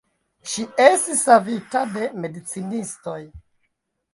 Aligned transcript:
Ŝi 0.53 0.63
estis 0.85 1.21
savita 1.27 1.83
de 1.99 2.07
medicinistoj. 2.25 3.19